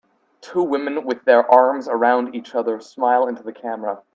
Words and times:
Two 0.41 0.63
women 0.63 1.05
with 1.05 1.25
their 1.25 1.47
arms 1.51 1.87
around 1.87 2.33
each 2.33 2.55
other 2.55 2.79
smile 2.79 3.27
into 3.27 3.43
the 3.43 3.53
camera. 3.53 4.01